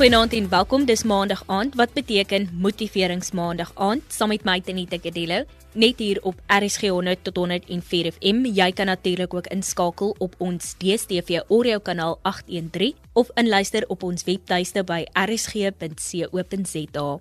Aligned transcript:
Goeienaand 0.00 0.32
en 0.32 0.46
welkom. 0.48 0.84
Dis 0.88 1.02
Maandag 1.04 1.42
aand 1.46 1.74
wat 1.76 1.92
beteken 1.92 2.48
Motiveringsmaandag 2.56 3.72
aand 3.74 4.00
saam 4.08 4.30
met 4.32 4.46
my 4.48 4.54
Tenita 4.64 4.96
Kadelo 4.96 5.42
net 5.76 6.00
hier 6.00 6.16
op 6.24 6.40
RSG 6.48 6.88
100 6.88 7.20
tot 7.24 7.36
104 7.36 8.08
FM. 8.12 8.46
Jy 8.48 8.70
kan 8.72 8.88
natuurlik 8.88 9.34
ook 9.34 9.52
inskakel 9.52 10.16
op 10.18 10.34
ons 10.38 10.72
DStv 10.80 11.42
audio 11.48 11.84
kanaal 11.84 12.16
813 12.22 12.96
of 13.12 13.28
inluister 13.34 13.84
op 13.88 14.02
ons 14.02 14.24
webtuiste 14.24 14.84
by 14.88 15.04
rsg.co.za. 15.12 17.20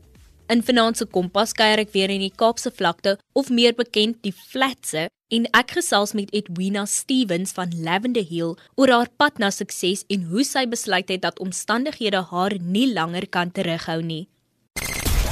In 0.49 0.63
Finansie 0.65 1.05
Kompas 1.05 1.51
kuier 1.53 1.77
ek 1.77 1.91
weer 1.93 2.09
in 2.09 2.23
die 2.23 2.31
Kaapse 2.33 2.71
vlakte 2.73 3.11
of 3.37 3.51
meer 3.53 3.75
bekend 3.77 4.15
die 4.25 4.31
Flatse 4.33 5.03
en 5.29 5.45
ek 5.53 5.75
gesels 5.77 6.15
met 6.17 6.33
Edwina 6.33 6.87
Stevens 6.89 7.53
van 7.53 7.75
Lavender 7.85 8.25
Hill 8.25 8.55
oor 8.73 8.89
haar 8.89 9.11
pad 9.21 9.37
na 9.37 9.51
sukses 9.53 10.01
en 10.09 10.25
hoe 10.31 10.41
sy 10.41 10.65
besluit 10.71 11.13
het 11.13 11.21
dat 11.27 11.37
omstandighede 11.45 12.23
haar 12.31 12.57
nie 12.57 12.87
langer 12.95 13.29
kan 13.29 13.53
terughou 13.53 13.99
nie. 14.01 14.23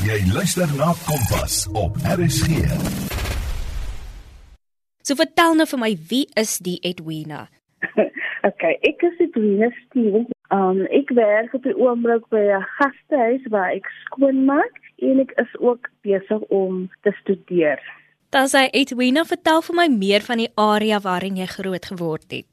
Jy 0.05 0.21
luister 0.37 0.69
na 0.77 0.93
Kompas 1.09 1.63
op 1.73 1.97
RSG. 2.05 2.61
So 5.01 5.17
vertel 5.17 5.57
nou 5.57 5.65
vir 5.73 5.81
my, 5.81 5.93
wie 6.13 6.27
is 6.37 6.59
die 6.61 6.77
Edwina? 6.85 7.47
okay, 8.49 8.77
ek 8.85 9.01
is 9.09 9.17
Edwina 9.31 9.73
Stevens. 9.81 10.29
Um 10.53 10.85
ek 10.93 11.09
werk 11.17 11.57
op 11.57 11.65
die 11.65 11.73
oomblik 11.73 12.29
by 12.29 12.53
'n 12.53 12.67
gastehuis 12.77 13.49
waar 13.49 13.73
ek 13.73 13.89
skoonmaak 14.05 14.85
en 14.97 15.19
ek 15.23 15.31
is 15.41 15.55
ook 15.59 15.89
besig 16.01 16.41
om 16.53 16.87
te 17.01 17.13
studeer. 17.21 17.81
Sê 18.31 18.67
Edwina, 18.75 19.23
vertel 19.25 19.61
vir 19.63 19.75
my 19.75 19.87
meer 19.89 20.21
van 20.21 20.41
die 20.43 20.51
area 20.59 20.99
waarin 20.99 21.37
jy 21.39 21.47
groot 21.47 21.85
geword 21.85 22.27
het. 22.31 22.47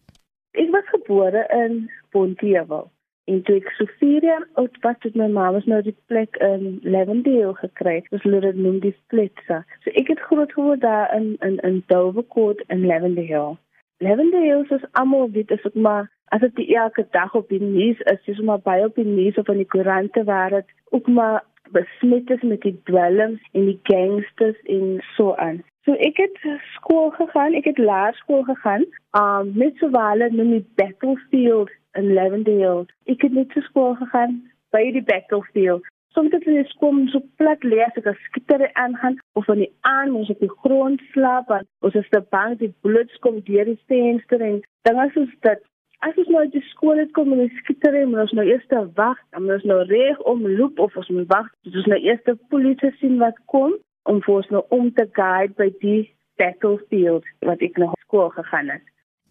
Ek 0.54 0.70
was 0.70 0.86
gebore 0.92 1.46
in 1.50 1.90
Pontiewil. 2.14 2.90
En 3.24 3.40
toe 3.42 3.56
ek 3.56 3.70
so 3.78 3.88
4 3.98 4.24
jaar 4.24 4.44
oud 4.60 4.76
was, 4.82 4.96
het 5.02 5.16
my 5.16 5.26
ma 5.32 5.48
ons 5.56 5.66
nou 5.66 5.80
die 5.82 5.96
plek 6.12 6.36
in 6.44 6.78
Lavendale 6.84 7.54
gekry. 7.58 8.02
Ons 8.12 8.22
hulle 8.26 8.40
dit 8.44 8.58
noem 8.60 8.80
die 8.84 8.92
Splitsa. 9.04 9.62
So 9.82 9.92
ek 9.98 10.12
het 10.12 10.20
groot 10.28 10.52
geword 10.52 10.84
daar 10.84 11.08
in 11.16 11.34
in 11.40 11.56
in 11.64 11.82
Dovercourt 11.92 12.60
in 12.68 12.86
Lavendale. 12.86 13.56
Lavendale 14.04 14.66
is 14.76 14.86
almal 14.92 15.30
weet 15.30 15.50
is 15.50 15.64
ook 15.64 15.74
maar 15.74 16.10
as 16.34 16.40
dit 16.40 16.68
elke 16.76 17.06
dag 17.10 17.34
op 17.34 17.48
die 17.48 17.62
nuus 17.62 18.00
is, 18.12 18.28
is 18.28 18.40
maar 18.40 18.60
baie 18.60 18.84
op 18.84 18.94
die 18.94 19.08
nuus 19.08 19.36
of 19.40 19.48
in 19.48 19.62
die 19.62 19.72
koerante 19.74 20.24
waar 20.24 20.50
dit 20.50 20.70
ook 20.90 21.06
maar 21.06 21.42
besmet 21.74 22.30
is 22.30 22.42
met 22.42 22.62
die 22.64 22.76
dwelms 22.88 23.42
en 23.52 23.68
die 23.70 23.78
gangsters 23.90 24.60
en 24.76 24.98
so 25.16 25.34
aan. 25.34 25.62
So 25.84 25.92
ek 26.00 26.16
het 26.22 26.38
skool 26.72 27.10
gegaan, 27.12 27.56
ek 27.58 27.66
het 27.68 27.78
laerskool 27.78 28.44
gegaan, 28.48 28.86
um 29.18 29.50
met 29.58 29.76
sowale 29.82 30.30
noem 30.32 30.54
die 30.56 30.66
Battlefield 30.80 31.72
in 31.98 32.14
Lavendale. 32.16 32.86
Ek 33.04 33.26
het 33.26 33.36
net 33.36 33.50
te 33.52 33.60
skool 33.68 33.92
gegaan 34.00 34.40
by 34.72 34.86
die 34.96 35.04
Battlefield. 35.04 35.84
Soms 36.14 36.32
het 36.32 36.46
ek 36.46 36.70
skool 36.70 37.04
so 37.12 37.20
plat 37.42 37.62
lees 37.66 38.00
ek 38.00 38.08
as 38.14 38.24
skitter 38.30 38.64
aangaan 38.80 39.18
of 39.34 39.44
van 39.50 39.60
die 39.60 39.70
aan 39.90 40.14
ons 40.14 40.30
op 40.32 40.40
die 40.40 40.52
grond 40.62 41.02
slaap 41.12 41.50
en 41.52 41.66
ons 41.84 42.00
is 42.00 42.10
te 42.14 42.22
bang 42.34 42.56
die 42.60 42.70
bullets 42.86 43.20
kom 43.26 43.40
deur 43.48 43.66
die 43.68 43.80
venster 43.90 44.44
en 44.48 44.60
dinge 44.88 45.08
soos 45.16 45.32
dit 45.46 45.64
as 46.04 46.16
ons 46.20 46.30
nou 46.32 46.42
uit 46.44 46.52
die 46.52 46.64
skool 46.68 47.00
het 47.00 47.12
kom 47.16 47.32
en 47.32 47.44
die 47.44 47.60
skietery 47.62 48.04
moet 48.08 48.24
ons 48.26 48.34
nou 48.36 48.44
eers 48.46 48.66
wag, 48.98 49.20
dan 49.32 49.44
moet 49.44 49.56
ons 49.56 49.68
nou 49.70 49.80
reg 49.88 50.20
om 50.30 50.46
loop 50.58 50.78
of 50.78 50.96
ons 51.00 51.12
moet 51.16 51.28
wag 51.32 51.48
tot 51.64 51.78
ons 51.80 51.90
nou 51.92 52.00
eers 52.04 52.24
die 52.28 52.36
polisie 52.52 52.92
sien 53.00 53.16
wat 53.22 53.38
kom 53.52 53.76
om 54.10 54.20
vir 54.24 54.34
ons 54.34 54.50
nou 54.52 54.64
om 54.76 54.90
te 54.92 55.06
guide 55.16 55.56
by 55.60 55.70
die 55.80 56.02
battlefield 56.40 57.24
wat 57.48 57.62
ek 57.64 57.78
nog 57.80 57.94
skool 58.04 58.28
gegaan 58.34 58.74
het. 58.74 58.84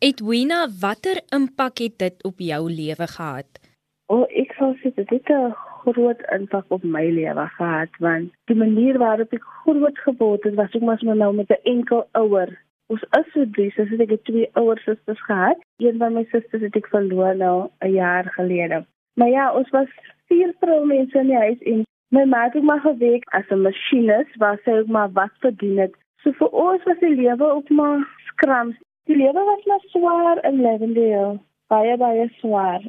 Edwina, 0.04 0.66
watter 0.82 1.22
impak 1.36 1.84
het 1.84 2.00
dit 2.02 2.26
op 2.28 2.42
jou 2.42 2.64
lewe 2.72 3.08
gehad? 3.08 3.62
O, 4.12 4.24
oh, 4.24 4.26
ek 4.28 4.56
sou 4.58 4.74
sê 4.82 4.92
dit 4.98 5.10
het 5.14 5.30
'n 5.30 5.54
groot 5.84 6.22
impak 6.36 6.66
op 6.68 6.84
my 6.84 7.06
lewe 7.20 7.48
gehad 7.58 7.90
want 8.00 8.32
die 8.50 8.56
manier 8.56 8.98
waarop 8.98 9.34
ek 9.34 9.46
groot 9.64 9.98
geword 10.06 10.44
het 10.44 10.56
was 10.56 10.76
ek 10.76 10.82
maar 10.82 11.00
nou 11.04 11.34
met 11.36 11.50
'n 11.50 11.64
enkel 11.64 12.08
ouer 12.12 12.50
Ons 12.92 13.04
is 13.18 13.30
so 13.34 13.46
drie, 13.56 13.72
so 13.76 13.84
ek 14.06 14.10
het 14.10 14.24
twee 14.26 14.50
ouer 14.60 14.80
susters 14.84 15.22
gehad. 15.28 15.60
Een 15.80 15.98
van 16.02 16.14
my 16.14 16.24
susters 16.32 16.66
het 16.68 16.76
ek 16.76 16.88
verloor 16.92 17.36
nou 17.36 17.70
'n 17.82 17.94
jaar 17.94 18.26
gelede. 18.36 18.86
Maar 19.16 19.30
ja, 19.30 19.54
ons 19.54 19.70
was 19.70 19.90
vier 20.28 20.54
vroumense 20.60 21.20
in 21.20 21.28
die 21.28 21.38
huis 21.38 21.62
en 21.62 21.86
my 22.10 22.24
ma 22.26 22.44
het 22.44 22.64
maar 22.64 22.80
gewerk 22.80 23.24
as 23.38 23.50
'n 23.50 23.62
masjinis 23.62 24.36
waar 24.38 24.60
sy 24.64 24.72
ook 24.72 24.88
maar 24.88 25.12
wat 25.12 25.34
verdien 25.40 25.78
het. 25.78 25.94
So 26.24 26.32
vir 26.32 26.50
ons 26.50 26.84
was 26.84 27.00
die 27.00 27.16
lewe 27.16 27.46
ook 27.52 27.70
maar 27.70 28.00
skram. 28.26 28.76
Die 29.06 29.18
lewe 29.18 29.42
was 29.52 29.66
maar 29.66 29.84
swaar 29.94 30.44
in 30.50 30.62
Lavendale. 30.62 31.40
Baie 31.68 31.98
baie 31.98 32.30
swaar. 32.40 32.84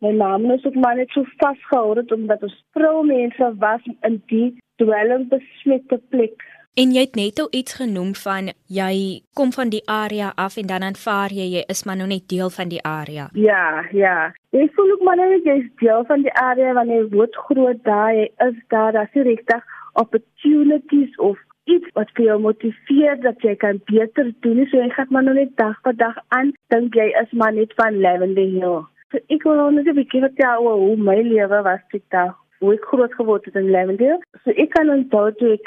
My 0.00 0.12
ma 0.12 0.38
het 0.38 0.66
ook 0.66 0.74
maar 0.74 0.96
net 0.96 1.10
so 1.10 1.24
vasgehou 1.36 2.04
omdat 2.14 2.42
ons 2.42 2.64
vroumense 2.72 3.54
was 3.58 3.80
in 4.00 4.22
die 4.26 4.58
dwelmbesmette 4.76 6.00
plek. 6.08 6.44
En 6.78 6.92
jy 6.94 7.02
het 7.02 7.16
net 7.18 7.40
al 7.42 7.48
iets 7.58 7.74
genoem 7.74 8.12
van 8.14 8.52
jy 8.70 8.94
kom 9.34 9.48
van 9.54 9.70
die 9.72 9.80
area 9.90 10.28
af 10.38 10.56
en 10.60 10.66
dan 10.70 10.84
aanvaar 10.86 11.32
jy 11.34 11.46
jy 11.56 11.62
is 11.74 11.80
maar 11.84 11.96
nog 11.98 12.06
net 12.12 12.28
deel 12.30 12.52
van 12.54 12.68
die 12.70 12.78
area. 12.86 13.24
Ja, 13.32 13.82
ja. 13.90 14.18
Ek 14.54 14.76
voel 14.76 14.92
ook 14.94 15.02
maar 15.08 15.18
net 15.18 15.48
jy's 15.48 15.66
deel 15.82 16.04
van 16.06 16.22
die 16.22 16.34
area 16.42 16.76
wanneer 16.78 17.00
jy 17.00 17.08
word 17.16 17.34
groot 17.48 17.80
daar, 17.88 18.12
jy 18.14 18.28
is 18.46 18.60
daar, 18.74 18.92
daar's 18.94 19.16
nie 19.18 19.24
regtig 19.26 19.64
opportunities 20.04 21.16
of 21.30 21.40
iets 21.66 21.90
wat 21.98 22.14
vir 22.14 22.28
jou 22.28 22.38
motiveer 22.46 23.18
dat 23.26 23.42
jy 23.42 23.56
kan 23.64 23.82
beter 23.90 24.30
doen. 24.46 24.62
So 24.70 24.78
jy 24.78 24.88
gaan 24.94 25.10
maar 25.10 25.26
nog 25.26 25.40
net 25.40 25.56
dag 25.58 25.74
vir 25.82 25.98
dag 25.98 26.22
aan 26.38 26.54
dink 26.70 26.94
jy 26.94 27.08
is 27.24 27.34
maar 27.42 27.58
net 27.58 27.74
van 27.80 27.98
Lavender 28.06 28.54
Hill. 28.54 28.86
So 29.10 29.18
ek 29.26 29.42
wil 29.50 29.66
net 29.74 29.90
'n 29.90 29.98
bietjie 29.98 30.22
vertel 30.28 30.62
oor 30.62 30.78
hoe 30.86 30.96
my 31.10 31.18
lewe 31.26 31.62
was 31.66 31.82
dit 31.90 32.06
daar. 32.14 32.38
Hoe 32.62 32.74
ek 32.78 32.86
groot 32.86 33.14
geword 33.14 33.44
het 33.50 33.58
in 33.58 33.70
Lavender. 33.74 34.18
So 34.44 34.54
ek 34.54 34.70
kan 34.78 34.94
onthou 34.94 35.34
toe 35.42 35.52
ek 35.58 35.66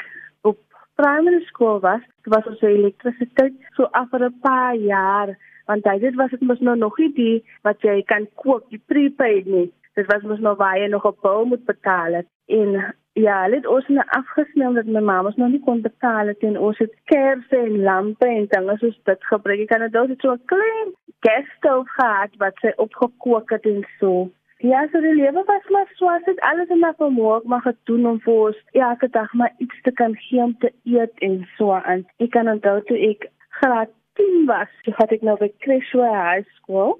primary 0.94 1.44
school 1.44 1.80
was, 1.80 2.00
was 2.26 2.46
ons 2.46 2.60
elektrisiteit 2.60 3.54
so 3.76 3.88
af 3.92 4.10
vir 4.10 4.24
'n 4.28 4.40
paar 4.40 4.74
jaar, 4.74 5.36
want 5.66 5.84
dit 5.84 6.14
was 6.14 6.30
dit 6.30 6.40
mos 6.40 6.60
nou 6.60 6.76
nog 6.76 6.98
nie 6.98 7.12
die 7.12 7.44
wat 7.62 7.80
jy 7.82 8.02
kan 8.02 8.26
koop, 8.34 8.68
die 8.70 8.82
prepaid 8.86 9.46
nie. 9.46 9.72
Dit 9.94 10.06
was 10.06 10.22
mos 10.22 10.40
nou 10.40 10.56
baie 10.56 10.88
nog 10.88 11.04
op 11.04 11.20
bou 11.20 11.44
moet 11.46 11.64
betaal 11.64 12.12
het. 12.12 12.26
En 12.46 12.94
ja, 13.12 13.48
dit 13.48 13.66
ons 13.66 13.86
het 13.86 13.96
nou 13.96 14.06
afgesnel 14.08 14.72
dat 14.72 14.86
my 14.86 15.00
ma 15.00 15.22
mos 15.22 15.36
nog 15.36 15.50
nie 15.52 15.60
kon 15.60 15.80
betaal 15.80 16.26
het 16.26 16.40
en 16.40 16.58
ons 16.58 16.78
het 16.78 16.94
kersse 17.04 17.56
en 17.56 17.82
lampe 17.82 18.26
en 18.26 18.46
dinge 18.48 18.76
soos 18.78 19.00
dit 19.04 19.24
gebruik. 19.24 19.60
Ek 19.60 19.68
kan 19.68 19.80
dit 19.80 19.92
dalk 19.92 20.20
so 20.20 20.32
'n 20.32 20.44
klein 20.44 20.94
gasstoof 21.20 21.88
gehad 21.88 22.32
wat 22.38 22.54
sy 22.60 22.72
opgekook 22.76 23.50
het 23.50 23.66
en 23.66 23.84
so. 23.98 24.30
Ja, 24.62 24.86
so 24.92 25.00
die 25.00 25.14
lewe 25.14 25.42
was 25.46 25.64
maar 25.74 25.88
swaar, 25.94 26.20
dit 26.24 26.40
alles 26.46 26.68
in 26.70 26.78
my 26.78 26.92
vermoë 26.94 27.40
maar 27.50 27.64
gedoen 27.64 28.04
om 28.06 28.18
vir 28.22 28.36
ons 28.44 28.58
elke 28.78 29.08
dag 29.16 29.32
maar 29.40 29.50
iets 29.64 29.80
te 29.82 29.90
kan 30.00 30.14
gee 30.20 30.38
om 30.44 30.52
te 30.62 30.70
eet 30.86 31.24
en 31.26 31.40
so 31.56 31.74
aan. 31.74 32.04
Ek 32.22 32.30
kan 32.36 32.50
onthou 32.52 32.76
toe 32.86 32.98
ek 33.08 33.26
graad 33.58 33.90
10 34.20 34.46
was, 34.46 34.70
toe 34.86 34.94
het 35.00 35.16
ek 35.16 35.24
nou 35.26 35.34
by 35.40 35.48
Crashway 35.66 36.14
High 36.14 36.54
School. 36.60 36.94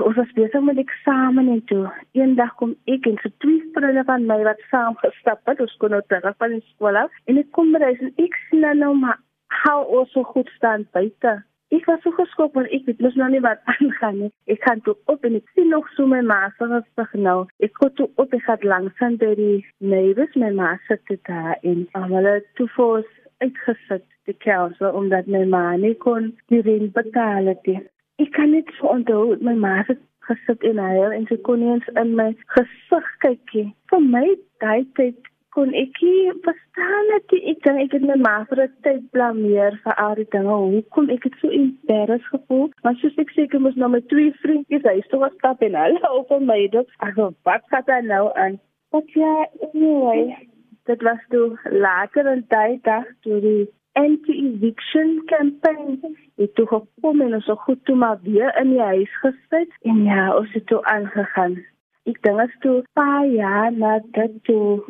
Ons 0.00 0.16
was 0.22 0.32
besig 0.38 0.64
met 0.64 0.80
eksamen 0.80 1.52
en 1.52 1.60
toe 1.68 1.84
eendag 2.16 2.56
kom 2.62 2.72
ek 2.88 3.10
en 3.12 3.20
so 3.20 3.36
twee 3.44 3.60
vriende 3.76 4.08
van 4.08 4.24
my 4.32 4.40
wat 4.48 4.64
saam 4.72 4.96
gestap 5.04 5.44
het, 5.52 5.60
ons 5.60 5.76
kon 5.84 5.92
nou 5.92 6.00
terug 6.08 6.40
van 6.40 6.56
die 6.56 6.64
skool 6.70 6.96
af 7.04 7.22
en 7.28 7.44
ek 7.44 7.52
kom 7.52 7.76
by 7.76 7.92
en 7.92 8.12
ek 8.24 8.40
sien 8.46 8.64
nou 8.80 8.94
maar 9.04 9.20
how 9.66 9.84
ons 10.00 10.16
so 10.16 10.24
goed 10.32 10.48
staan 10.56 10.88
buite. 10.96 11.42
Ek 11.72 11.86
was 11.88 12.02
so 12.04 12.12
geskok 12.12 12.52
want 12.58 12.68
ek 12.76 12.84
weet 12.88 13.00
mos 13.00 13.14
nou 13.16 13.30
nie 13.32 13.40
wat 13.44 13.62
aangaan 13.74 14.18
nie. 14.20 14.30
Ek 14.52 14.60
gaan 14.66 14.82
toe 14.84 14.92
op 15.12 15.24
en 15.24 15.38
ek 15.38 15.48
sien 15.56 15.70
nog 15.72 15.88
so 15.96 16.06
my 16.10 16.20
ma 16.28 16.40
se 16.58 16.68
gesig 16.72 17.14
nou. 17.26 17.38
Ek 17.64 17.72
kom 17.78 17.94
toe 17.96 18.10
op 18.20 18.36
het 18.36 18.66
langs 18.68 19.00
aan 19.00 19.16
by 19.22 19.32
die 19.38 19.64
neighbors 19.80 20.36
my 20.36 20.52
ma 20.58 20.74
sit 20.88 21.00
dit 21.08 21.22
daar 21.30 21.56
in. 21.62 21.86
Hulle 21.96 22.36
toe 22.60 22.68
voor 22.76 23.08
uitgesit 23.40 24.04
die 24.28 24.36
council 24.44 24.92
omdat 25.00 25.26
my 25.26 25.44
ma 25.48 25.64
nie 25.76 25.94
kon 26.04 26.30
die 26.52 26.62
rent 26.68 26.92
betaal 26.92 27.50
het. 27.50 27.66
Ek 28.22 28.32
kan 28.36 28.52
net 28.52 28.68
so 28.76 28.92
onthou 28.92 29.38
my 29.40 29.56
ma 29.64 29.80
het 29.88 30.00
gesit 30.28 30.62
in 30.68 30.78
haar 30.78 31.16
en 31.16 31.26
sy 31.26 31.40
kon 31.48 31.62
nie 31.62 31.72
eens 31.72 31.88
in 31.96 32.14
my 32.20 32.30
gesig 32.54 33.08
kyk 33.24 33.56
nie. 33.56 33.68
Vir 33.90 34.04
my 34.14 34.26
daai 34.62 34.84
tyd 34.98 35.31
kon 35.52 35.72
ek 35.76 35.98
nie 36.00 36.32
verstaan 36.44 37.08
dat 37.10 37.32
ek 37.38 37.58
dan 37.66 37.80
ek 37.82 37.94
het 37.96 38.04
my 38.08 38.16
ma 38.24 38.34
vir 38.50 38.62
'n 38.64 38.76
tyd 38.86 39.02
blameer 39.16 39.74
vir 39.84 39.94
al 40.04 40.14
die 40.20 40.28
dinge. 40.34 40.56
Hoekom 40.74 41.10
ek 41.16 41.26
het 41.28 41.36
so 41.40 41.48
embarrassed 41.48 42.30
gevoel? 42.34 42.70
Maar 42.82 42.96
soos 43.00 43.18
ek 43.24 43.34
seker 43.36 43.60
mos 43.60 43.76
nou 43.82 43.90
met 43.92 44.08
twee 44.08 44.32
vriendjies, 44.44 44.88
hy 44.88 45.00
stop 45.08 45.26
op 45.28 45.36
stap 45.36 45.62
en 45.68 45.74
al 45.74 45.98
op 46.20 46.32
my 46.40 46.60
dop. 46.72 46.88
Ek 47.08 47.14
wou 47.20 47.28
wat 47.48 47.68
gaan 47.74 47.86
dan 47.86 48.06
nou 48.14 48.24
aan? 48.44 48.58
Wat 48.96 49.12
ja, 49.12 49.34
anyway. 49.68 50.48
Dit 50.84 51.02
was 51.02 51.20
toe 51.28 51.58
later 51.70 52.26
in 52.32 52.44
tyd 52.48 52.82
dag 52.84 53.06
toe 53.20 53.40
die 53.40 53.68
anti-eviction 53.92 55.22
campaign. 55.26 56.16
Ek 56.40 56.54
toe 56.56 56.66
gekom 56.66 57.20
en 57.20 57.34
ons 57.34 57.44
so 57.44 57.60
goed 57.66 57.84
toe 57.84 57.96
maar 57.96 58.18
weer 58.24 58.56
in 58.60 58.72
die 58.72 58.80
huis 58.80 59.14
gesit 59.20 59.72
en 59.84 60.04
ja, 60.08 60.32
ons 60.36 60.52
het 60.56 60.66
toe 60.66 60.80
aangegaan. 60.84 61.60
Ek 62.08 62.18
dink 62.24 62.40
as 62.40 62.54
toe 62.64 62.80
paar 62.98 63.26
jaar 63.26 63.70
na 63.70 63.98
dit 64.16 64.38
toe 64.48 64.80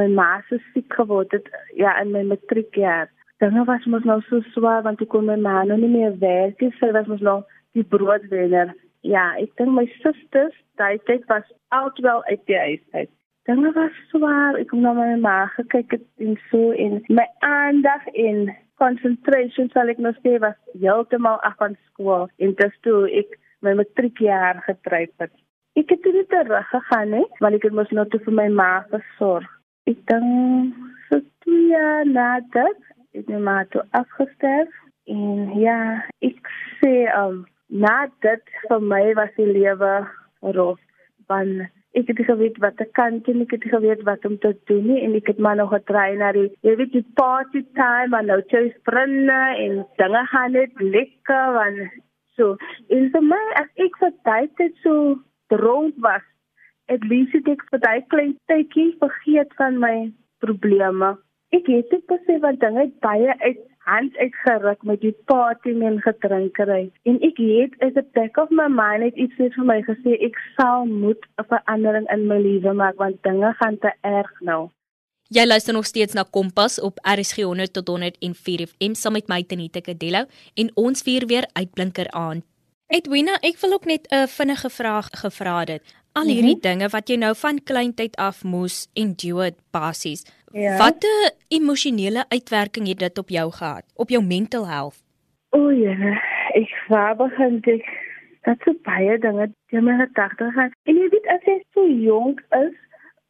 my 0.00 0.08
ma 0.14 0.30
se 0.48 0.60
siek 0.72 0.94
geword 1.00 1.34
het 1.36 1.48
ja 1.76 1.96
in 2.02 2.12
my 2.14 2.24
matriekjaar. 2.32 3.10
Dinge 3.42 3.64
was 3.68 3.86
mos 3.86 4.06
nou 4.08 4.20
so 4.28 4.40
swaar 4.54 4.82
want 4.86 5.02
ek 5.04 5.12
kon 5.14 5.28
my 5.30 5.36
ma 5.36 5.62
nou 5.68 5.78
nie 5.78 5.92
meer 5.92 6.16
werk 6.22 6.62
nie. 6.62 6.72
Sy 6.80 6.90
was 6.96 7.10
mos 7.10 7.24
nog 7.30 7.44
die 7.78 7.86
broodwinner. 7.94 8.74
Ja, 9.06 9.30
ek 9.38 9.54
dink 9.60 9.74
my 9.76 9.86
susters, 10.00 10.56
daai 10.80 10.98
tyd 11.06 11.26
was 11.30 11.46
altwel 11.74 12.24
uit 12.30 12.42
die 12.50 12.58
huis 12.58 12.84
uit. 12.96 13.12
dinge 13.48 13.72
was 13.72 13.92
swaar. 14.12 14.58
Ek 14.60 14.68
kom 14.70 14.82
na 14.84 14.92
my 14.92 15.16
ma 15.24 15.36
gekyk 15.56 15.96
het 15.96 16.06
en 16.24 16.36
so 16.50 16.72
en 16.84 17.00
my 17.08 17.24
aandag 17.46 18.04
en 18.12 18.48
concentration 18.82 19.70
sal 19.72 19.90
ek 19.92 20.02
nog 20.04 20.18
sê 20.24 20.36
was 20.44 20.56
heeltemal 20.76 21.40
af 21.48 21.56
van 21.62 21.76
skool 21.88 22.28
en 22.44 22.54
dis 22.60 22.80
toe 22.86 23.06
ek 23.22 23.38
my 23.64 23.74
matriekjaar 23.80 24.60
getryp 24.68 25.24
het. 25.24 25.32
Ek 25.80 25.94
het 25.94 26.04
nie 26.04 26.26
terug 26.30 26.68
gegaan 26.72 27.14
nie, 27.14 27.24
want 27.40 27.56
ek 27.56 27.68
het 27.68 27.78
mos 27.78 27.90
nog 27.94 28.10
te 28.12 28.20
vir 28.26 28.36
my 28.36 28.48
ma 28.60 28.70
gesorg. 28.92 29.48
Ek 29.88 30.00
dink 30.10 30.74
so 31.08 31.20
twee 31.44 31.68
jaar 31.72 32.42
dit, 32.52 32.80
het 33.16 33.28
my 33.32 33.38
ma 33.46 33.56
toe 33.72 33.84
afgestorf 33.96 34.74
en 35.08 35.54
ja, 35.56 35.78
ek 36.28 36.50
sê 36.80 36.92
um 37.16 37.46
na 37.68 37.94
dit 38.24 38.52
vir 38.68 38.84
my 38.90 39.02
was 39.16 39.32
die 39.36 39.48
lewe 39.48 39.92
rof 40.58 40.80
van 41.32 41.68
ek 41.96 42.12
het 42.12 42.20
geweet 42.28 42.60
wat 42.64 42.80
ek 42.84 42.92
kan 42.96 43.18
doen, 43.24 43.42
ek 43.46 43.54
het 43.56 43.64
geweet 43.72 44.04
wat 44.04 44.24
om 44.28 44.36
te 44.44 44.52
doen 44.68 44.84
nie 44.90 45.00
en 45.06 45.16
ek 45.16 45.32
het 45.32 45.40
maar 45.40 45.56
nog 45.56 45.72
getry 45.72 46.10
na 46.20 46.34
die 46.36 46.48
jy 46.66 46.76
weet 46.80 46.92
die 46.92 47.04
party 47.20 47.64
time 47.80 48.16
en 48.20 48.28
nou 48.28 48.40
jy 48.52 48.66
sprinne 48.76 49.40
en 49.64 49.80
dinge 50.00 50.24
gaan 50.32 50.56
net 50.56 50.82
lekker 50.84 51.54
want 51.56 52.00
so 52.36 52.56
en 52.92 53.08
vir 53.14 53.24
my 53.32 53.44
as 53.62 53.72
ek 53.88 53.96
vir 54.04 54.12
tyd 54.28 54.64
het 54.64 54.76
so 54.84 55.16
dronk 55.52 55.96
was 56.04 56.24
at 56.88 57.04
least 57.04 57.32
het 57.32 57.48
ek 57.48 57.64
vir 57.70 57.80
daai 57.86 58.02
klein 58.08 58.36
tydjie 58.46 58.90
vergeet 59.00 59.54
van 59.60 59.78
my 59.78 59.96
probleme 60.44 61.16
ek 61.56 61.68
het 61.72 61.90
dit 61.90 62.04
besef 62.10 62.40
wat 62.44 62.60
dinge 62.60 62.86
baie 63.04 63.34
uit 63.40 63.60
hand 63.88 64.16
uitgeruk 64.20 64.82
met 64.84 65.00
die 65.00 65.14
party 65.30 65.72
en 65.90 66.00
gedrinkery. 66.04 66.90
En 67.08 67.20
ek 67.24 67.38
het 67.40 67.76
as 67.84 67.96
a 67.96 68.04
back 68.16 68.36
of 68.36 68.50
my 68.52 68.66
mind 68.68 69.06
het 69.06 69.16
iets 69.16 69.38
vir 69.38 69.68
my 69.70 69.78
gesê 69.86 70.18
ek 70.26 70.36
sal 70.58 70.84
moet 70.84 71.22
'n 71.40 71.48
verandering 71.52 72.08
in 72.12 72.26
my 72.28 72.38
lewe 72.38 72.72
maak 72.72 72.98
want 72.98 73.22
dinge 73.22 73.54
gaan 73.60 73.78
te 73.78 73.92
erg 74.02 74.32
nou. 74.40 74.68
Jy 75.30 75.46
luister 75.46 75.74
nog 75.74 75.86
steeds 75.86 76.14
na 76.14 76.24
Kompas 76.30 76.80
op 76.80 77.00
RSG 77.02 77.36
100 77.42 77.72
tot 77.72 77.88
104 77.88 78.66
FM 78.66 78.94
saam 78.94 79.12
met 79.12 79.28
my 79.28 79.42
Tenita 79.42 79.80
Kadello 79.80 80.24
en 80.54 80.70
ons 80.74 81.02
vier 81.02 81.26
weer 81.26 81.46
uitblinker 81.52 82.10
aan. 82.10 82.42
Edwina, 82.86 83.36
ek 83.40 83.56
wil 83.60 83.72
ook 83.72 83.84
net 83.84 84.06
'n 84.10 84.26
vinnige 84.26 84.70
vraag 84.70 85.08
gevra 85.12 85.60
het. 85.60 85.82
Al 86.18 86.26
hierdie 86.26 86.56
mm 86.56 86.60
-hmm. 86.60 86.68
dinge 86.68 86.88
wat 86.88 87.08
jy 87.08 87.16
nou 87.16 87.34
van 87.44 87.58
kleintyd 87.70 88.16
af 88.16 88.44
moes 88.44 88.76
endure 88.92 89.52
basies. 89.70 90.24
Ja. 90.52 90.76
Watter 90.78 91.18
emosionele 91.48 92.24
uitwerking 92.28 92.88
het 92.88 92.98
dit 92.98 93.18
op 93.18 93.28
jou 93.28 93.52
gehad? 93.52 93.84
Op 93.94 94.08
jou 94.08 94.24
mental 94.24 94.68
health? 94.68 94.98
O 95.50 95.70
ja, 95.70 95.94
ek 96.52 96.68
swaar 96.84 97.16
begin 97.16 97.60
dit. 97.60 97.84
Dat 98.42 98.56
so 98.64 98.72
baie 98.82 99.18
dinge 99.18 99.52
die 99.70 99.80
my 99.80 99.94
gedagte 100.00 100.50
gaan. 100.54 100.72
En 100.82 100.96
jy 100.96 101.08
weet 101.08 101.26
as 101.26 101.44
jy 101.44 101.56
so 101.72 101.86
jonk 101.86 102.42
is, 102.50 102.74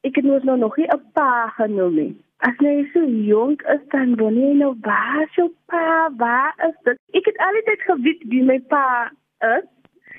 ek 0.00 0.16
het 0.16 0.24
mos 0.24 0.42
nou 0.42 0.58
nog 0.58 0.76
nie 0.76 0.86
'n 0.86 1.02
pa 1.12 1.52
genoem 1.56 1.94
nie. 1.94 2.16
As 2.38 2.54
jy 2.58 2.90
so 2.92 3.04
jonk 3.04 3.62
is 3.62 3.82
dan 3.88 4.14
wanneer 4.16 4.48
jy 4.48 4.58
nou 4.58 4.74
waar 4.80 5.28
jou 5.36 5.50
pa 5.66 6.10
waar 6.16 6.54
is 6.68 6.76
dit? 6.84 6.96
Ek 7.12 7.24
het 7.24 7.38
altyd 7.38 7.82
geweet 7.90 8.22
wie 8.28 8.42
my 8.42 8.60
pa 8.60 9.10
is. 9.40 9.66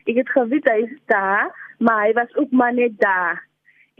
Ek 0.09 0.23
het 0.23 0.33
geweet 0.33 0.71
hy 0.71 0.79
is 0.87 0.97
daar, 1.11 1.53
maar 1.77 2.07
hy 2.07 2.13
was 2.17 2.33
ook 2.35 2.51
maar 2.51 2.73
net 2.73 2.97
daar 2.99 3.45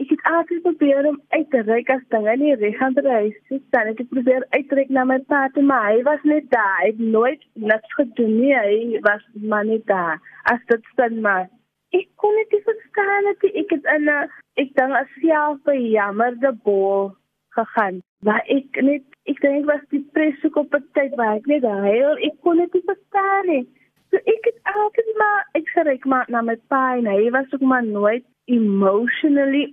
ek 0.00 0.12
het 0.14 0.22
altyd 0.32 0.62
probeer 0.64 1.06
om 1.06 1.20
uit 1.28 1.50
te 1.52 1.60
reik 1.68 1.90
as 1.92 2.04
dinge 2.12 2.34
nie 2.40 2.54
reg 2.56 2.76
gaan 2.80 2.96
reis 3.04 3.36
nie. 3.52 3.60
Dan 3.74 3.90
het 3.90 4.00
ek 4.00 4.08
probeer 4.12 4.46
uitreik 4.56 4.92
na 4.96 5.04
my 5.04 5.18
pa 5.32 5.42
toe, 5.54 5.64
maar 5.70 5.88
hy 5.90 6.02
was 6.08 6.22
net 6.30 6.48
daar. 6.54 6.78
Hy 6.80 6.90
het 6.92 7.02
nooit 7.16 7.42
niks 7.70 7.96
gedoen 7.98 8.36
nie. 8.38 8.54
Hy 8.56 9.00
was 9.04 9.24
maar 9.52 9.66
net 9.68 9.84
daar. 9.90 10.20
As 10.52 10.62
dit 10.72 10.92
staan 10.94 11.20
maar. 11.26 11.48
Ek 11.96 12.08
kon 12.22 12.36
net 12.38 12.54
nie 12.54 12.62
verstaan 12.68 13.28
dat 13.28 13.48
ek 13.50 13.74
het 13.76 13.90
in 13.96 14.08
'n 14.08 14.30
ek 14.62 14.72
dink 14.78 14.96
as 15.02 15.12
self 15.20 15.58
by 15.68 15.76
jammer 15.76 16.38
die 16.40 16.54
bol 16.64 17.12
gegaan. 17.58 18.00
Maar 18.24 18.42
ek 18.56 18.82
net 18.82 19.04
ek 19.26 19.40
dink 19.40 19.66
was 19.66 19.84
die 19.90 20.04
presies 20.14 20.56
op 20.62 20.74
'n 20.74 20.86
tyd 20.94 21.14
waar 21.16 21.36
ek 21.36 21.46
net 21.46 21.62
huil. 21.62 22.16
Ek 22.24 22.40
kon 22.40 22.56
net 22.56 22.72
nie 22.72 22.86
verstaan 22.86 23.46
nie. 23.46 23.66
So 24.10 24.18
ek 24.18 24.48
het 24.48 24.72
altyd 24.74 25.10
maar 25.18 25.44
ek 25.58 25.68
sê 25.74 25.86
ek 25.92 26.06
maar 26.12 26.26
na 26.28 26.42
my 26.46 26.56
pa 26.72 26.96
en 26.98 27.06
hy 27.10 27.30
was 27.34 27.52
ook 27.54 27.66
maar 27.72 27.84
nooit 27.86 28.24
emotionally 28.50 29.66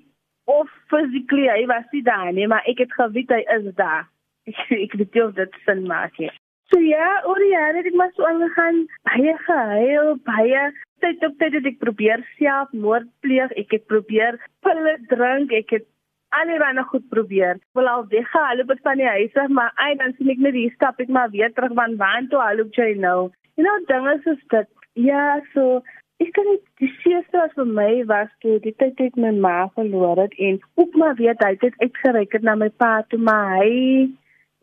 of 0.48 0.70
physically 0.92 1.48
hy 1.50 1.66
was 1.70 1.88
nie 1.92 2.04
daar 2.06 2.32
nie, 2.34 2.48
maar 2.48 2.66
ek 2.70 2.84
het 2.86 2.94
geweet 3.00 3.34
hy 3.34 3.44
is 3.58 3.72
daar. 3.76 4.06
Ek 4.48 4.60
ek 4.72 4.94
weet 4.96 5.16
jy 5.18 5.24
of 5.28 5.34
dit 5.36 5.56
sin 5.66 5.82
maak 5.90 6.14
nie. 6.22 6.30
So 6.72 6.80
ja, 6.84 7.08
oor 7.28 7.40
die 7.40 7.50
jare 7.52 7.82
het 7.82 7.90
ek 7.90 7.98
maar 8.00 8.14
so 8.16 8.24
aangegaan, 8.28 8.86
baie 9.08 9.34
gehuil, 9.44 10.14
baie 10.28 10.62
tyd 11.04 11.26
op 11.28 11.36
tyd 11.42 11.58
het 11.58 11.68
ek 11.68 11.82
probeer 11.84 12.24
self 12.38 12.72
moord 12.86 13.10
pleeg, 13.26 13.52
ek 13.60 13.76
het 13.76 13.86
probeer 13.92 14.40
pille 14.64 14.96
drink, 15.12 15.52
ek 15.52 15.76
het 15.76 15.88
allerlei 16.36 16.84
goed 16.92 17.10
probeer. 17.10 17.60
Wel 17.76 17.88
al 17.88 18.08
weg 18.12 18.32
gehuil 18.32 18.64
op 18.64 18.74
van 18.84 19.04
die 19.04 19.08
huis, 19.08 19.36
maar 19.60 19.72
ai 19.76 19.96
dan 20.00 20.16
sien 20.18 20.32
ek 20.32 20.44
net 20.44 20.56
hier 20.60 20.74
stap 20.76 21.00
ek 21.00 21.12
maar 21.12 21.32
weer 21.36 21.54
terug 21.54 21.76
van 21.76 21.96
waar 22.00 22.28
toe 22.32 22.42
al 22.44 22.64
hoe 22.64 22.70
jy 22.80 22.94
nou. 23.00 23.30
You 23.58 23.66
know, 23.66 23.78
dinge 23.90 24.20
soos 24.24 24.42
dit. 24.54 24.68
Ja, 24.94 25.40
so 25.54 25.82
Ek 26.18 26.32
kan 26.34 26.48
net 26.50 26.64
die 26.82 26.88
seerste 27.04 27.38
wat 27.38 27.52
vir 27.54 27.68
my 27.78 27.90
was 28.10 28.30
toe 28.42 28.56
die 28.64 28.74
tyd 28.82 28.98
het 29.04 29.18
my 29.22 29.30
ma 29.44 29.68
verloor 29.76 30.18
het 30.18 30.32
en 30.48 30.56
ook 30.82 30.96
maar 30.98 31.14
weet 31.20 31.44
hy 31.46 31.52
het 31.62 31.76
uitgereik 31.84 32.32
het 32.34 32.48
na 32.48 32.56
my 32.58 32.70
pa 32.84 32.90
toe 33.12 33.20
maar 33.28 33.60
hy 33.60 34.08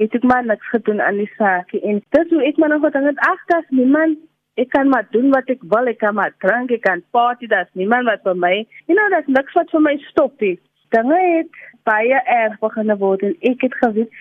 het 0.02 0.16
ek 0.18 0.26
maar 0.30 0.42
niks 0.48 0.72
gedoen 0.72 1.02
aan 1.04 1.20
die 1.22 1.28
saak 1.36 1.70
en 1.78 2.00
dis 2.16 2.32
hoe 2.34 2.42
ek 2.48 2.58
maar 2.58 2.72
nog 2.74 2.82
gedink 2.86 3.06
het 3.12 3.22
ag 3.28 3.44
dis 3.52 3.70
niemand 3.80 4.18
ek 4.64 4.72
kan 4.74 4.90
maar 4.90 5.06
doen 5.14 5.30
wat 5.36 5.52
ek 5.54 5.62
wil 5.76 5.92
ek 5.92 6.00
kan 6.02 6.18
maar 6.18 6.34
drink 6.42 6.74
ek 6.74 6.82
kan 6.88 7.04
party 7.14 7.50
dis 7.54 7.70
niemand 7.82 8.10
wat 8.10 8.26
vir 8.26 8.40
my 8.46 8.54
you 8.58 8.98
know 8.98 9.06
that's 9.14 9.30
niks 9.38 9.54
wat 9.60 9.70
vir 9.76 9.86
my 9.86 9.94
stop 10.08 10.46
nie 10.46 10.56
dinge 10.96 11.20
het 11.28 11.62
baie 11.86 12.24
erg 12.40 12.58
begin 12.66 12.96
word 13.04 13.22
en 13.30 13.38
ek 13.52 13.62
het 13.68 13.78
geweet 13.84 14.18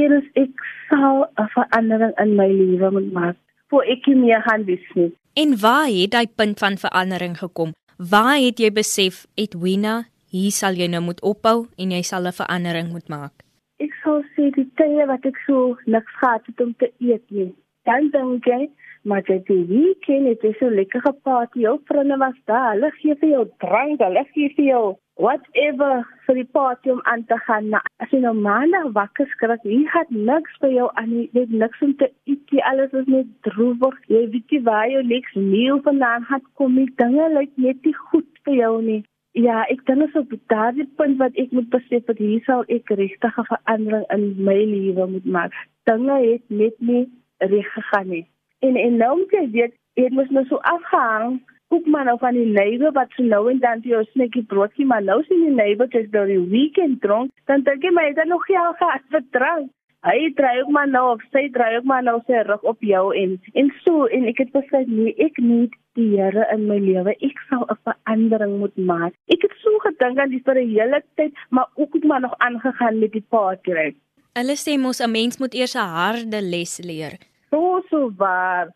eers 0.00 0.26
ek 0.46 0.66
sal 0.90 1.28
'n 1.38 1.48
verandering 1.54 2.18
in 2.26 2.36
my 2.42 2.50
lewe 2.58 2.90
moet 2.98 3.10
maak 3.20 3.41
voor 3.72 3.88
ek 3.96 4.06
nie 4.12 4.20
meer 4.26 4.44
gaan 4.46 4.68
wees 4.68 4.86
nie 4.94 5.10
En 5.34 5.54
waar 5.60 5.88
het 5.88 6.12
hy 6.12 6.26
punt 6.36 6.58
van 6.60 6.74
verandering 6.76 7.38
gekom? 7.38 7.70
Waar 8.10 8.36
het 8.36 8.58
jy 8.60 8.68
besef 8.68 9.22
Edwina, 9.40 10.02
hier 10.28 10.52
sal 10.52 10.76
jy 10.76 10.90
nou 10.92 11.00
moet 11.06 11.22
ophou 11.24 11.70
en 11.80 11.94
jy 11.96 12.02
sal 12.04 12.28
'n 12.28 12.36
verandering 12.36 12.90
moet 12.92 13.08
maak? 13.08 13.32
Ek 13.80 13.94
sou 14.04 14.20
sê 14.36 14.50
die 14.52 14.68
tye 14.76 15.06
wat 15.06 15.24
ek 15.24 15.38
so 15.46 15.78
niks 15.86 16.12
gehad 16.20 16.44
het 16.46 16.60
om 16.60 16.74
te 16.76 16.92
eet 17.00 17.24
nie. 17.30 17.54
Dan 17.84 18.10
dink 18.10 18.46
ek, 18.46 18.70
maar 19.04 19.22
dit 19.22 19.46
die 19.46 19.64
weekend 19.64 20.28
het 20.28 20.42
jy 20.42 20.52
so 20.58 20.68
lekker 20.68 21.00
geparty, 21.00 21.60
jou 21.60 21.80
vriende 21.84 22.18
was 22.18 22.36
daar, 22.44 22.74
hulle 22.74 22.90
gee 23.00 23.14
vir 23.14 23.28
jou 23.28 23.44
drank, 23.58 24.00
hulle 24.00 24.24
gee 24.34 24.52
vir 24.56 24.64
jou 24.64 24.96
whatever 25.16 26.06
vir 26.26 26.38
die 26.40 26.48
party 26.56 26.90
om 26.90 27.00
aan 27.04 27.24
te 27.26 27.36
gaan. 27.46 27.68
Nou, 27.74 27.80
as 28.02 28.10
jy 28.14 28.22
nou 28.22 28.32
maandag 28.36 28.90
wakker 28.96 29.28
skrik, 29.34 29.64
jy 29.68 29.82
het 29.92 30.10
niks 30.10 30.56
vir 30.62 30.72
jou 30.72 30.88
aan 31.00 31.12
jy 31.18 31.28
het 31.36 31.52
niks 31.52 31.84
om 31.84 31.94
te 32.00 32.08
eet 32.30 32.54
nie, 32.54 32.64
alles 32.70 32.92
is 32.96 33.08
net 33.10 33.30
droewig. 33.46 33.96
Jy 34.08 34.24
weet 34.34 34.56
nie 34.56 34.62
waar 34.68 34.88
jou 34.90 35.02
niks 35.06 35.34
meal 35.36 35.80
vandaan 35.84 36.26
het 36.30 36.44
kom 36.60 36.76
nie. 36.78 36.88
Dinge 37.00 37.28
lyk 37.36 37.52
net 37.56 37.84
nie 37.84 37.96
goed 38.10 38.28
vir 38.46 38.58
jou 38.60 38.74
nie. 38.82 39.02
Ja, 39.32 39.62
ek 39.72 39.84
dink 39.88 40.04
as 40.04 40.16
op 40.20 40.32
daardie 40.52 40.88
punt 41.00 41.16
wat 41.20 41.36
ek 41.40 41.52
moet 41.56 41.70
besef 41.72 42.04
dat 42.08 42.18
hier 42.20 42.42
sal 42.44 42.66
ek 42.68 42.90
regtig 42.90 43.38
'n 43.38 43.48
verandering 43.48 44.04
in 44.16 44.44
my 44.44 44.58
lewe 44.64 45.06
moet 45.14 45.24
maak. 45.24 45.52
Dinge 45.88 46.18
het 46.20 46.44
net 46.48 46.76
nie 46.80 47.08
reg 47.38 47.72
gegaan 47.72 48.08
nie. 48.08 48.26
En 48.60 48.76
en 48.76 48.96
nou 48.96 49.16
moet 49.18 49.32
jy 49.32 49.46
weet, 49.50 49.74
ek 49.96 50.10
moet 50.10 50.30
nou 50.30 50.44
so 50.46 50.56
afhang 50.56 51.40
kook 51.72 51.86
maar 51.92 52.04
nou 52.08 52.18
van 52.20 52.36
die 52.36 52.48
neighbor 52.52 52.92
wat 52.96 53.12
so 53.16 53.24
nou 53.24 53.44
en 53.50 53.60
dan 53.64 53.80
vir 53.84 53.96
jou 53.96 54.02
snikkie 54.12 54.44
broodjie, 54.54 54.86
maar 54.86 55.04
nou 55.04 55.22
sien 55.28 55.46
die 55.46 55.54
neighbor 55.56 55.88
dis 55.92 56.10
nou 56.16 56.26
die 56.28 56.42
weekend 56.56 57.00
dronk, 57.04 57.32
dan 57.50 57.64
dink 57.68 57.86
jy 57.86 57.92
my 57.96 58.10
het 58.10 58.26
nog 58.28 58.44
geld 58.48 58.76
gehad 58.82 59.06
vir 59.14 59.24
drank. 59.36 59.70
Hy 60.02 60.32
dry 60.34 60.56
ook 60.60 60.70
maar 60.74 60.88
nou 60.90 61.04
of 61.12 61.20
sy 61.30 61.44
dry 61.54 61.76
ook 61.76 61.86
maar 61.86 62.02
nou 62.02 62.16
sy 62.26 62.40
rug 62.48 62.64
op 62.66 62.80
jou 62.82 63.04
en 63.14 63.36
en 63.60 63.68
so 63.84 64.08
en 64.16 64.24
ek 64.26 64.40
het 64.42 64.50
besluit 64.54 64.88
nee, 64.90 65.14
ek 65.22 65.38
need 65.38 65.76
die 65.94 66.08
Here 66.16 66.46
in 66.50 66.64
my 66.66 66.78
lewe. 66.82 67.14
Ek 67.22 67.38
sal 67.48 67.62
'n 67.70 67.78
verandering 67.86 68.58
moet 68.58 68.76
maak. 68.76 69.14
Ek 69.30 69.44
het 69.46 69.54
so 69.62 69.78
gedink 69.84 70.18
aan 70.18 70.34
die 70.34 70.42
vir 70.44 70.58
'n 70.58 70.74
hele 70.74 71.02
tyd, 71.16 71.32
maar 71.50 71.68
ook 71.76 71.94
het 71.94 72.04
maar 72.04 72.20
nog 72.20 72.34
aangegaan 72.38 72.98
met 72.98 73.12
die 73.12 73.24
party. 73.28 73.94
Hulle 74.34 74.56
sê 74.56 74.78
mos 74.78 75.00
'n 75.00 75.10
mens 75.10 75.38
moet 75.38 75.54
eers 75.54 75.76
'n 75.76 75.88
harde 75.98 76.40
les 76.42 76.80
leer. 76.82 77.18
So 77.50 77.82
so 77.90 78.10
waar. 78.16 78.74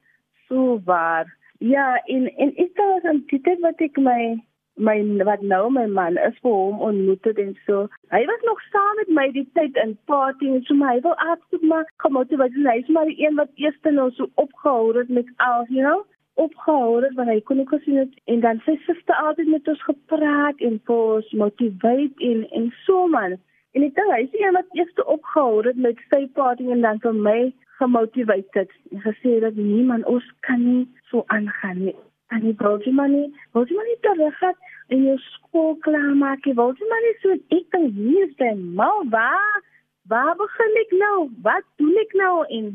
So 0.49 0.81
waar. 0.85 1.27
Ja, 1.59 2.03
en 2.05 2.29
en 2.37 2.53
ek 2.57 2.77
het 2.77 3.03
dan 3.03 3.23
dit 3.27 3.61
wat 3.61 3.81
ek 3.81 3.97
my 3.97 4.37
my 4.77 4.97
wat 5.25 5.41
nou 5.41 5.71
my 5.73 5.87
man 5.87 6.19
is 6.21 6.37
vir 6.45 6.53
hom 6.53 6.81
ontmoet 6.85 7.25
het 7.25 7.39
en 7.39 7.55
so. 7.67 7.87
Hy 8.13 8.25
was 8.29 8.43
nog 8.45 8.61
saam 8.73 8.97
met 8.97 9.09
my 9.19 9.31
die 9.33 9.47
tyd 9.57 9.77
in 9.81 9.97
party 10.05 10.51
en 10.53 10.63
so 10.67 10.75
maar 10.75 10.93
hy 10.93 11.01
wil 11.01 11.17
absoluut 11.17 11.65
maar 11.71 11.89
kom 12.05 12.19
uit 12.19 12.37
wat 12.43 12.59
hy 12.69 12.77
is 12.83 12.93
maar 12.93 13.09
die 13.09 13.25
een 13.25 13.41
wat 13.41 13.49
eers 13.55 13.81
nou 13.89 14.11
so 14.19 14.29
opgehou 14.35 14.93
het 14.99 15.09
met 15.09 15.33
al, 15.37 15.65
you 15.69 15.81
know 15.81 16.05
opgehou 16.37 17.03
het 17.03 17.15
want 17.17 17.33
hy 17.33 17.41
kon 17.41 17.61
ook 17.61 17.75
sien 17.85 18.03
het 18.03 18.17
en 18.25 18.41
dan 18.41 18.61
sy 18.65 18.77
suster 18.85 19.17
altyd 19.25 19.49
met 19.49 19.69
ons 19.73 19.85
gepraat 19.89 20.61
en 20.69 20.81
ons 20.93 21.31
motiveer 21.43 22.09
en 22.31 22.49
en 22.61 22.73
so 22.85 23.07
man. 23.07 23.39
En 23.73 23.85
ek 23.85 23.97
dink 23.97 24.13
hy 24.13 24.23
is 24.27 24.41
een 24.41 24.57
wat 24.57 24.77
eers 24.77 25.05
opgehou 25.05 25.63
het 25.65 25.81
met 25.89 26.01
sy 26.13 26.27
party 26.37 26.69
en 26.77 26.85
dan 26.85 27.01
vir 27.05 27.17
my 27.29 27.39
gemotiveer 27.79 28.45
het 28.57 28.73
en 28.91 29.01
gesê 29.05 29.39
dat 29.45 29.55
niemand 29.55 30.05
ons 30.05 30.27
kan 30.41 30.63
nie 30.65 30.87
so 31.11 31.25
aangaan 31.27 31.85
nie. 31.85 31.97
En 32.35 32.43
die 32.43 32.55
broodjie 32.55 32.93
manie 32.93 33.99
terug 34.03 34.41
het, 34.41 34.57
in 34.89 35.05
jou 35.07 35.17
skool 35.19 35.77
klaar 35.87 36.15
maak. 36.19 36.47
Jy 36.47 36.55
wou 36.59 36.73
jy 36.75 36.89
maar 36.91 37.05
net 37.05 37.23
so 37.23 37.35
ek 37.35 37.71
dink 37.75 37.95
hier 37.99 38.29
dan 38.41 38.63
maar 38.79 39.03
waar 39.15 39.63
waar 40.11 40.35
begin 40.39 40.77
ek 40.83 40.93
nou? 41.01 41.17
Wat 41.43 41.65
doen 41.83 41.97
ek 42.03 42.13
nou 42.15 42.35
in? 42.55 42.69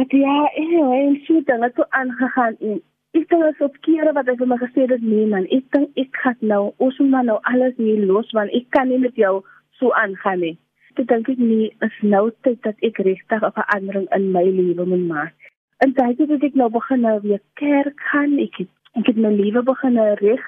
Ek 0.00 0.14
ja, 0.16 0.36
en 0.56 1.18
so 1.26 1.42
dan 1.48 1.66
het 1.66 1.76
toe 1.76 1.86
aangegaan 1.98 2.56
en 2.60 2.80
ek 3.18 3.28
dink 3.28 3.44
as 3.44 3.64
op 3.66 3.76
kere 3.84 4.14
wat 4.16 4.30
hy 4.30 4.36
vir 4.40 4.48
my 4.48 4.56
gesê 4.62 4.86
het 4.88 5.04
nee 5.04 5.26
man, 5.28 5.48
ek 5.52 5.68
dink 5.76 6.00
ek 6.00 6.22
gaan 6.24 6.40
nou 6.52 6.62
ons 6.78 7.00
moet 7.04 7.28
nou 7.28 7.38
alles 7.52 7.76
hier 7.76 8.00
los 8.08 8.32
want 8.36 8.54
ek 8.56 8.70
kan 8.76 8.88
nie 8.88 9.00
met 9.02 9.16
jou 9.20 9.40
so 9.80 9.92
aangaan 10.00 10.44
nie. 10.46 10.56
Ek 11.00 11.06
dink 11.08 11.28
ek 11.32 11.38
nie 11.40 11.70
is 11.86 11.94
nou 12.04 12.26
tyd 12.44 12.58
dat 12.66 12.82
ek 12.84 12.98
regtig 13.06 13.44
'n 13.46 13.56
verandering 13.58 14.08
in 14.16 14.24
my 14.32 14.42
lewe 14.44 14.84
moet 14.90 15.06
maak. 15.12 15.36
En 15.80 15.94
daai 15.96 16.12
tyd 16.16 16.28
het 16.34 16.44
ek 16.48 16.58
nou 16.60 16.68
begin 16.74 17.00
nou 17.00 17.14
weer 17.22 17.40
kerk 17.60 18.00
gaan. 18.10 18.36
Ek 18.38 18.58
het 18.60 18.68
ek 19.00 19.06
het 19.08 19.16
my 19.16 19.30
lewe 19.32 19.62
begin 19.62 19.96
reg. 20.20 20.44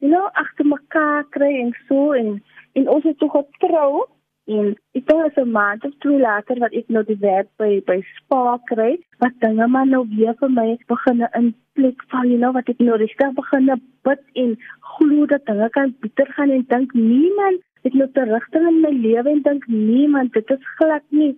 You 0.00 0.10
know, 0.10 0.26
agter 0.42 0.66
mekaar 0.66 1.22
kry 1.30 1.52
en 1.60 1.70
so 1.86 2.12
en 2.18 2.42
en 2.74 2.88
ons 2.88 3.04
het 3.04 3.18
tog 3.18 3.36
getrou 3.36 4.08
en 4.50 4.74
ek 4.98 5.06
dink 5.06 5.24
as 5.28 5.38
'n 5.44 5.54
maand 5.58 5.84
of 5.84 5.94
twee 6.02 6.18
later 6.18 6.58
wat 6.58 6.74
ek 6.74 6.88
nou 6.88 7.04
die 7.04 7.20
werk 7.22 7.48
by 7.62 7.80
by 7.86 8.02
Spa 8.16 8.58
kry, 8.64 8.98
wat 9.22 9.38
dinge 9.38 9.68
maar 9.68 9.86
nou 9.86 10.04
weer 10.16 10.34
vir 10.34 10.50
my 10.50 10.78
begin 10.88 11.26
in 11.34 11.54
plek 11.74 12.02
val, 12.10 12.26
you 12.26 12.38
know, 12.38 12.52
wat 12.52 12.68
ek 12.68 12.78
nou 12.78 12.96
regtig 12.96 13.34
begin 13.34 13.70
bid 14.02 14.22
en 14.34 14.58
glo 14.80 15.26
dat 15.26 15.46
dinge 15.46 15.68
kan 15.70 15.94
beter 16.00 16.26
gaan 16.26 16.50
en 16.50 16.64
dink 16.68 16.92
niemand 16.92 17.62
het 17.86 17.94
nou 17.98 18.08
terugting 18.18 18.68
in 18.68 18.82
my 18.84 18.92
lewe 19.06 19.30
en 19.36 19.42
dink 19.46 19.66
niemand 19.66 20.32
dit 20.32 20.50
is 20.56 20.68
glad 20.76 21.06
nie 21.22 21.32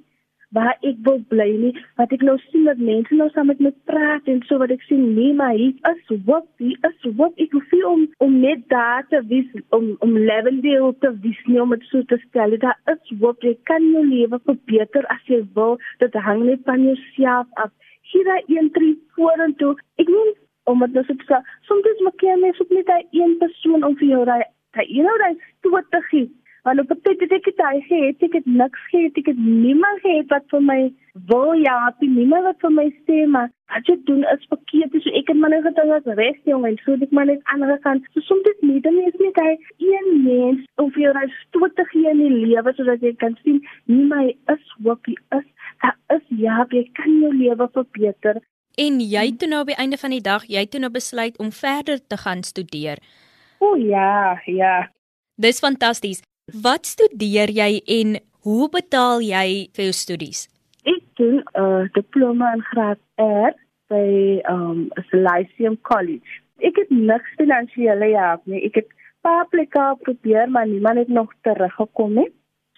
waar 0.54 0.76
ek 0.86 1.00
wil 1.06 1.18
bly 1.30 1.48
nie. 1.58 1.72
Wat 1.98 2.12
ek 2.14 2.22
nou 2.26 2.36
sien 2.46 2.66
dat 2.68 2.82
mense 2.88 3.16
nou 3.18 3.26
saam 3.34 3.48
met 3.50 3.62
my 3.64 3.72
praat 3.90 4.28
en 4.30 4.42
so 4.48 4.60
wat 4.62 4.72
ek 4.74 4.84
sien 4.86 5.02
nee 5.16 5.32
maar 5.40 5.56
hier 5.58 5.74
is 5.90 6.12
wat 6.28 6.46
hier 6.62 6.78
is 6.88 7.08
wat 7.20 7.42
ek 7.42 7.56
voel 7.70 7.86
om 7.90 8.04
om 8.26 8.36
net 8.44 8.62
daar 8.72 9.02
te 9.10 9.22
wees 9.32 9.50
om 9.78 9.90
om 10.06 10.14
lewendeel 10.30 10.94
te 11.02 11.10
wees 11.24 11.42
nie 11.50 11.60
om 11.64 11.74
dit 11.74 11.88
so 11.90 12.06
te 12.12 12.20
stel 12.28 12.54
dat 12.66 12.94
is 12.94 13.16
wat 13.24 13.48
jy 13.48 13.56
kan 13.70 13.90
jou 13.96 14.04
lewe 14.06 14.40
verbeter 14.46 15.10
as 15.16 15.26
jy 15.32 15.42
wil. 15.58 15.78
Dit 16.04 16.14
hang 16.28 16.46
net 16.46 16.62
van 16.70 16.86
jouself 16.86 17.50
af. 17.66 17.74
Hier 18.12 18.30
daai 18.30 18.42
een 18.46 18.70
drie 18.78 18.94
vorentoe. 19.18 19.74
Ek 19.98 20.10
meen 20.16 20.34
om 20.70 20.86
dit 20.86 20.94
nou 20.96 21.04
so 21.08 21.18
te 21.26 21.40
soms 21.68 22.04
moet 22.06 22.28
jy 22.28 22.38
net 22.40 22.60
so 22.60 22.64
net 22.70 22.92
een 23.10 23.38
persoon 23.42 23.82
om 23.84 23.98
vir 23.98 24.12
jou 24.14 24.24
daai 24.30 24.42
daai 24.74 25.36
stoot 25.58 25.90
te 25.90 26.00
gee 26.10 26.30
Want 26.64 26.80
op 26.80 26.90
'n 26.90 27.00
tyd 27.02 27.20
het 27.20 27.32
ek 27.32 27.44
dit 27.44 27.60
hy 27.60 27.80
gehad, 27.88 28.22
ek 28.26 28.32
het 28.32 28.46
niks 28.46 28.80
gehad, 28.90 29.16
ek 29.20 29.26
het 29.26 29.38
niemand 29.38 30.00
gehad 30.00 30.28
wat 30.32 30.44
vir 30.52 30.62
my 30.62 30.92
wil 31.30 31.52
ja, 31.52 31.74
het 31.84 32.08
niemand 32.08 32.42
wat 32.42 32.60
vir 32.64 32.70
my 32.70 32.86
sê 33.06 33.26
maar 33.26 33.50
wat 33.72 33.86
jy 33.86 33.96
doen 34.04 34.24
is 34.34 34.46
verkeerd, 34.52 34.96
so 35.02 35.10
ek 35.20 35.28
het 35.28 35.36
maar 35.36 35.50
net 35.50 35.66
gedink 35.66 35.92
as 35.96 36.16
reg 36.20 36.38
jong 36.44 36.64
en 36.66 36.78
so 36.84 36.96
dit 36.96 37.10
maar 37.10 37.26
net 37.26 37.42
ander 37.52 37.78
kant. 37.78 38.06
So 38.12 38.20
soms 38.20 38.42
dit 38.42 38.62
nie, 38.62 38.80
dan 38.80 38.96
is 38.98 39.18
net 39.20 39.36
hy 39.36 39.52
een 39.78 40.08
mens 40.24 40.64
of 40.76 40.96
jy 40.96 41.12
raai 41.12 41.28
gee 41.92 42.10
in 42.10 42.18
die 42.18 42.30
lewe 42.46 42.72
sodat 42.76 43.00
jy 43.00 43.12
kan 43.12 43.36
sien 43.42 43.60
nie 43.84 44.06
my 44.14 44.24
is 44.54 44.64
hoop 44.84 45.04
jy 45.06 45.16
is. 45.38 45.44
Daar 45.82 45.96
is 46.16 46.24
ja, 46.28 46.66
jy 46.70 46.88
kan 46.92 47.20
jou 47.20 47.34
lewe 47.34 47.68
verbeter. 47.72 48.40
En 48.78 49.00
jy 49.00 49.26
het 49.26 49.38
toe 49.38 49.48
nou 49.48 49.60
op 49.60 49.66
die 49.66 49.76
einde 49.76 49.96
van 49.96 50.10
die 50.10 50.24
dag, 50.24 50.48
jy 50.48 50.64
het 50.64 50.70
toe 50.70 50.80
nou 50.80 50.90
besluit 50.90 51.38
om 51.38 51.52
verder 51.52 52.00
te 52.06 52.16
gaan 52.16 52.42
studeer. 52.42 52.98
O 53.64 53.74
ja, 53.76 54.40
ja. 54.46 54.76
Dis 55.40 55.60
fantasties. 55.64 56.22
Wat 56.62 56.86
studeer 56.86 57.50
jy 57.50 57.80
en 57.98 58.18
hoe 58.44 58.68
betaal 58.68 59.24
jy 59.24 59.46
vir 59.76 59.88
jou 59.88 59.94
studies? 59.96 60.46
Ek 60.84 61.02
doen 61.20 61.40
'n 61.40 61.62
uh, 61.62 61.84
diploma 61.96 62.52
in 62.56 62.64
graad 62.70 63.00
R 63.16 63.54
by 63.92 64.08
um 64.54 64.90
Lyceum 65.12 65.76
College. 65.90 66.40
Ek 66.68 66.76
het 66.76 66.90
niks 66.90 67.30
finansiële 67.40 68.12
help 68.16 68.46
nie. 68.46 68.62
Ek 68.68 68.74
het 68.80 68.88
paar 69.24 69.46
plekke 69.48 69.96
probeer, 70.04 70.48
maar 70.48 70.66
niemand 70.68 70.98
het 70.98 71.08
nog 71.08 71.32
teruggekom 71.42 72.14
nie. 72.20 72.30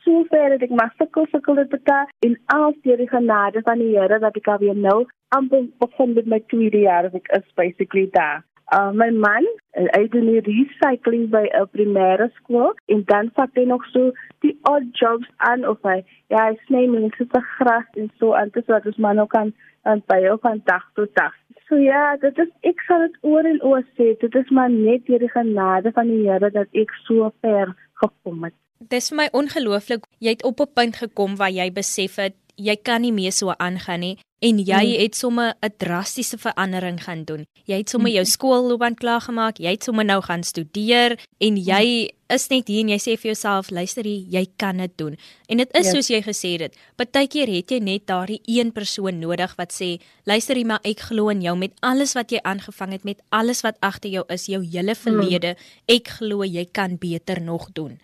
Sover 0.05 0.51
het 0.55 0.63
ek 0.63 0.75
maar 0.79 0.93
sukkel 0.99 1.27
sukkel 1.31 1.55
dit 1.55 1.69
betaal 1.69 2.07
en 2.27 2.39
al 2.55 2.75
deur 2.83 3.01
die 3.03 3.11
genade 3.11 3.63
van 3.67 3.79
die 3.83 3.95
Here 3.97 4.19
dat 4.23 4.37
ek 4.37 4.49
alweer 4.55 4.79
nou 4.89 5.07
amper 5.35 5.67
begin 5.83 6.15
met 6.15 6.27
my 6.27 6.41
tweede 6.53 6.79
jaar, 6.87 7.11
ek 7.11 7.33
is 7.39 7.49
basically 7.55 8.09
daar. 8.13 8.45
Uh, 8.73 8.91
my 8.91 9.11
man, 9.15 9.47
uh, 9.79 9.87
hy 9.95 10.09
doen 10.11 10.27
die 10.27 10.43
recycling 10.43 11.29
by 11.31 11.45
'n 11.55 11.69
primêre 11.71 12.27
skool 12.39 12.75
en 12.91 13.05
dan 13.07 13.31
vat 13.39 13.51
hy 13.55 13.65
nog 13.65 13.85
so 13.93 14.13
die 14.43 14.59
odd 14.71 14.91
jobs 14.99 15.29
aan 15.37 15.63
of 15.65 15.79
hy 15.87 16.03
ja, 16.35 16.49
hy 16.49 16.57
sny 16.67 16.87
mense 16.91 17.27
se 17.31 17.41
gras 17.57 17.87
en 17.95 18.11
so 18.19 18.35
aan 18.35 18.51
dis 18.55 18.67
wat 18.67 18.87
ons 18.87 18.99
man 18.99 19.23
ook 19.23 19.31
kan 19.31 19.53
aan 19.87 20.03
by 20.11 20.19
op 20.33 20.43
van 20.43 20.63
dag 20.65 20.83
tot 20.95 21.15
dag. 21.15 21.35
So 21.69 21.79
ja, 21.79 22.17
dit 22.17 22.39
is 22.39 22.51
ek 22.63 22.83
sal 22.89 23.07
dit 23.07 23.17
oor 23.23 23.47
en 23.47 23.63
oor 23.63 23.85
sê, 23.95 24.19
dit 24.19 24.35
is 24.35 24.51
maar 24.51 24.71
net 24.71 25.07
deur 25.07 25.23
die 25.23 25.31
genade 25.31 25.93
van 25.95 26.11
die 26.11 26.27
Here 26.27 26.51
dat 26.51 26.67
ek 26.75 26.91
so 27.07 27.31
ver 27.41 27.75
gekom 28.03 28.45
het. 28.45 28.55
Dis 28.79 29.09
vir 29.11 29.17
my 29.23 29.29
ongelooflik. 29.33 30.03
Jy 30.19 30.35
het 30.37 30.45
op 30.45 30.61
'n 30.61 30.75
punt 30.75 30.97
gekom 30.97 31.37
waar 31.37 31.55
jy 31.55 31.71
besef 31.71 32.17
het 32.17 32.35
jy 32.57 32.77
kan 32.81 33.05
nie 33.05 33.13
meer 33.13 33.33
so 33.33 33.53
aangaan 33.53 34.01
nie 34.01 34.17
en 34.45 34.59
jy 34.61 34.85
hmm. 34.85 35.01
het 35.01 35.15
sommer 35.17 35.55
'n 35.61 35.73
drastiese 35.77 36.39
verandering 36.39 37.03
gaan 37.03 37.25
doen. 37.25 37.47
Jy 37.65 37.77
het 37.77 37.89
sommer 37.89 38.11
jou 38.11 38.23
hmm. 38.23 38.33
skoolloopbaan 38.33 38.95
klaar 38.95 39.21
gemaak, 39.21 39.59
jy 39.59 39.71
het 39.71 39.83
sommer 39.83 40.05
nou 40.05 40.21
gaan 40.23 40.43
studeer 40.43 41.17
en 41.39 41.57
jy 41.57 41.85
hmm. 41.85 42.35
is 42.35 42.49
net 42.49 42.69
hier 42.69 42.81
en 42.81 42.89
jy 42.89 42.99
sê 42.99 43.17
vir 43.17 43.33
jouself, 43.33 43.71
luister 43.71 44.05
hier, 44.05 44.25
jy 44.29 44.47
kan 44.57 44.77
dit 44.77 44.93
doen. 44.99 45.17
En 45.49 45.57
dit 45.57 45.71
is 45.73 45.87
yes. 45.87 45.93
soos 45.95 46.09
jy 46.11 46.23
gesê 46.23 46.61
het, 46.61 46.77
partykeer 46.97 47.49
het 47.49 47.71
jy 47.71 47.79
net 47.79 48.07
daardie 48.07 48.41
een 48.45 48.73
persoon 48.73 49.19
nodig 49.19 49.57
wat 49.57 49.73
sê, 49.73 50.01
luister 50.25 50.57
hier, 50.57 50.67
maar 50.67 50.81
ek 50.85 51.01
glo 51.01 51.29
in 51.29 51.41
jou 51.41 51.57
met 51.57 51.73
alles 51.81 52.15
wat 52.15 52.31
jy 52.31 52.41
aangevang 52.43 52.93
het, 52.93 53.05
met 53.05 53.23
alles 53.31 53.63
wat 53.63 53.77
agter 53.81 54.11
jou 54.11 54.25
is, 54.29 54.47
jou 54.47 54.63
hele 54.63 54.95
verlede. 54.95 55.57
Ek 55.89 56.09
glo 56.09 56.45
jy 56.45 56.67
kan 56.73 56.99
beter 56.99 57.41
nog 57.41 57.73
doen. 57.73 57.99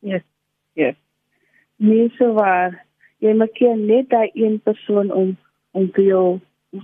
Yes. 0.00 0.22
Yes. 0.74 0.96
Nee, 1.76 2.08
so 2.16 2.32
waar 2.32 2.86
jy 3.18 3.32
moet 3.34 3.60
net 3.76 4.08
daai 4.08 4.30
een 4.34 4.60
persoon 4.64 5.12
om 5.12 5.36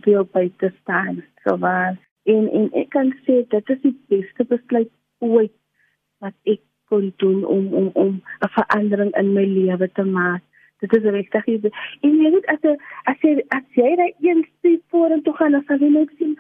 vir 0.05 0.13
jou 0.15 0.25
by 0.33 0.47
te 0.63 0.71
staan. 0.81 1.23
So 1.45 1.57
maar 1.57 1.99
en 2.25 2.49
en 2.59 2.69
ek 2.79 2.91
kan 2.95 3.13
sê 3.27 3.43
dit 3.55 3.75
is 3.75 3.83
die 3.83 3.97
beste 4.13 4.45
besluit 4.45 4.91
ooit 5.19 5.55
wat 6.23 6.35
ek 6.47 6.61
kon 6.93 7.13
doen 7.23 7.45
om 7.45 7.75
om 7.75 7.91
om 8.05 8.13
'n 8.47 8.55
verandering 8.59 9.13
in 9.21 9.33
my 9.33 9.45
lewe 9.45 9.89
te 9.93 10.05
maak. 10.05 10.43
Dit 10.81 10.95
is 10.97 11.03
regtig 11.03 11.47
iets. 11.47 11.69
En 12.01 12.19
jy 12.23 12.31
weet 12.31 12.47
as 12.47 12.61
jy 12.63 12.77
as 13.05 13.19
jy 13.23 13.33
as 13.49 13.67
jy 13.79 13.97
daai 13.97 14.15
een 14.21 14.47
stap 14.59 14.83
vorentoe 14.91 15.35
gaan, 15.37 15.53
dan 15.53 15.65
sal 15.67 15.79
jy 15.79 15.89
net 15.89 16.11
sien 16.19 16.37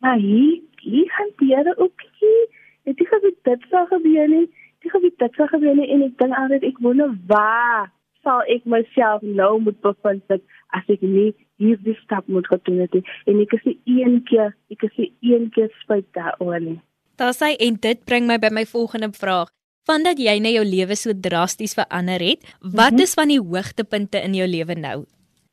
maar 0.00 0.18
hier 0.18 0.60
hier 0.80 1.30
diere 1.36 1.78
ook 1.78 2.00
hier. 2.20 2.46
Dit 2.84 3.00
is 3.00 3.08
gebeur 3.08 3.34
dit 3.42 3.62
sal 3.70 3.86
gebeur 3.86 4.28
nie. 4.28 4.46
Dit 4.80 4.90
gebeur 4.90 5.10
dit 5.16 5.34
sal 5.34 5.46
gebeur 5.46 5.74
nie 5.74 5.90
en 5.90 6.02
ek 6.02 6.18
dink 6.18 6.36
altyd 6.36 6.62
ek 6.62 6.78
wonder 6.78 7.14
waar 7.26 7.90
sal 8.26 8.42
ek 8.50 8.66
myself 8.66 9.22
nou 9.22 9.52
moet 9.62 9.78
bevind 9.86 10.22
dat 10.32 10.42
as 10.74 10.86
ek 10.92 11.02
nie 11.06 11.30
hierdie 11.62 11.96
stap 12.02 12.26
moet 12.28 12.48
gedoen 12.50 12.82
het 12.84 12.96
en 13.30 13.42
ek 13.44 13.54
is 13.58 13.66
een 13.72 14.18
keer 14.28 14.52
ek 14.74 14.86
is 14.88 14.96
een 15.04 15.50
keer 15.54 15.70
spyt 15.82 16.08
daaroor 16.18 16.58
nie. 16.60 16.80
Daar 17.16 17.36
sê 17.36 17.54
en 17.66 17.78
dit 17.80 18.02
bring 18.04 18.26
my 18.28 18.36
by 18.42 18.50
my 18.52 18.66
volgende 18.68 19.12
vraag. 19.16 19.52
Vandat 19.86 20.18
jy 20.18 20.34
net 20.42 20.56
jou 20.56 20.64
lewe 20.66 20.96
so 20.98 21.14
drasties 21.14 21.76
verander 21.78 22.20
het, 22.20 22.42
wat 22.60 22.90
mm 22.90 22.96
-hmm. 22.96 23.04
is 23.06 23.14
van 23.14 23.28
die 23.30 23.40
hoogtepunte 23.40 24.18
in 24.18 24.34
jou 24.34 24.48
lewe 24.48 24.74
nou? 24.74 24.98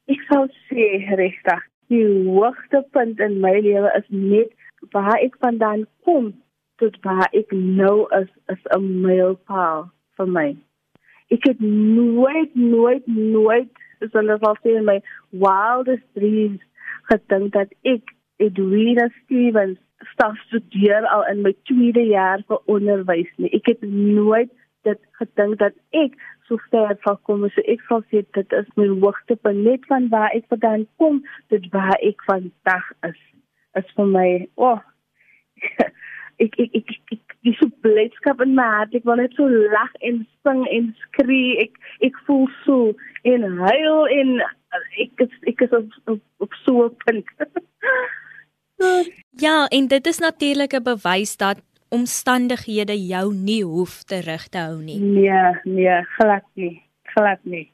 Ek 0.09 0.21
sou 0.31 0.47
sê 0.67 1.05
regtig, 1.15 1.61
die 1.87 2.07
hoogtepunt 2.25 3.19
in 3.19 3.39
my 3.39 3.53
lewe 3.59 3.89
is 3.99 4.07
net 4.09 4.49
waar 4.91 5.19
ek 5.21 5.37
vandaan 5.39 5.85
kom 6.03 6.33
tot 6.81 6.97
waar 7.01 7.29
ek 7.31 7.51
nou 7.51 8.09
is, 8.21 8.29
is 8.49 8.63
'n 8.75 9.01
mylpaal 9.05 9.91
vir 10.17 10.27
my 10.27 10.55
ek 11.35 11.47
het 11.51 11.63
nooit 11.63 12.55
nooit 12.55 13.07
nooit 13.07 13.83
so 13.99 14.19
hulle 14.19 14.37
sal 14.41 14.59
sê 14.61 14.75
in 14.79 14.89
my 14.89 14.99
wildest 15.45 16.05
dreams 16.19 16.61
gedink 17.11 17.53
dat 17.55 17.71
ek 17.95 18.13
Edwina 18.43 19.07
Stevens 19.21 19.79
staf 20.11 20.37
studeer 20.47 21.05
al 21.07 21.23
in 21.31 21.41
my 21.45 21.53
tweede 21.69 22.03
jaar 22.09 22.43
vir 22.47 22.59
onderwys 22.71 23.31
nie. 23.37 23.51
Ek 23.55 23.69
het 23.71 23.83
nooit 23.87 24.51
dit 24.87 24.99
gedink 25.19 25.59
dat 25.61 25.75
ek 25.95 26.17
so 26.47 26.59
ver 26.71 26.97
sal 27.05 27.19
kom 27.27 27.45
so 27.47 27.63
ek 27.71 27.83
sal 27.87 28.03
sê 28.11 28.23
dit 28.37 28.55
is 28.59 28.71
my 28.79 28.89
hoogtepunt 29.03 29.63
net 29.67 29.85
van 29.91 30.09
waar 30.11 30.33
ek 30.35 30.49
vandaan 30.51 30.87
kom 31.01 31.21
tot 31.53 31.69
waar 31.75 31.95
ek 32.01 32.25
vandag 32.27 32.89
is. 33.09 33.21
Is 33.79 33.95
vir 33.97 34.09
my, 34.09 34.27
o 34.59 34.73
oh, 34.73 34.81
ek 36.39 36.59
ek 36.59 36.75
ek 36.79 36.91
ek 37.11 37.35
dis 37.43 37.57
so 37.59 37.69
blydskap 37.85 38.41
in 38.41 38.55
my 38.55 38.65
hart. 38.77 38.95
Ek 38.95 39.05
wil 39.05 39.21
net 39.21 39.35
so 39.37 39.47
lag 39.47 39.91
en 40.01 40.23
sing 40.45 40.63
en 40.69 40.93
skree. 41.07 41.57
Ek 41.65 41.77
ek 42.09 42.19
voel 42.27 42.47
so 42.63 42.93
en 43.23 43.45
huil 43.59 44.07
en 44.19 44.39
ek 45.01 45.25
is, 45.25 45.35
ek 45.47 45.65
is 45.67 45.75
op, 45.77 45.99
op, 46.07 46.21
op 46.39 46.57
so 46.63 46.87
'n 46.87 46.95
punt. 47.05 47.27
ja, 49.45 49.67
en 49.67 49.87
dit 49.87 50.07
is 50.07 50.19
natuurlik 50.19 50.73
'n 50.73 50.83
bewys 50.83 51.37
dat 51.37 51.61
omstandighede 51.89 52.97
jou 53.07 53.33
nie 53.33 53.63
hoef 53.63 54.03
terug 54.03 54.47
te 54.49 54.57
hou 54.57 54.81
nie. 54.81 54.99
Nee, 54.99 55.53
nee, 55.63 56.01
glad 56.17 56.43
nie. 56.53 56.81
Glad 57.13 57.45
nie. 57.45 57.71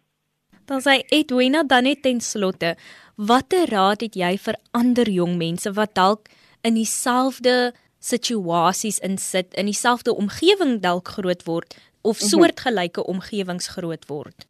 Dan 0.66 0.82
sê 0.82 1.02
Edwina 1.10 1.64
dan 1.64 1.84
net 1.84 2.02
ten 2.02 2.20
slotte, 2.22 2.76
watter 3.16 3.66
raad 3.72 4.04
het 4.06 4.16
jy 4.16 4.38
vir 4.38 4.56
ander 4.72 5.10
jong 5.10 5.38
mense 5.38 5.72
wat 5.74 5.96
dalk 5.98 6.30
in 6.62 6.78
dieselfde 6.78 7.74
situasies 8.00 9.00
insit 9.00 9.54
in 9.54 9.66
dieselfde 9.66 10.16
omgewing 10.16 10.80
dalk 10.82 11.08
groot 11.08 11.44
word 11.46 11.76
of 12.02 12.20
mhm. 12.20 12.28
soortgelyke 12.32 13.04
omgewings 13.04 13.68
groot 13.76 14.08
word? 14.08 14.48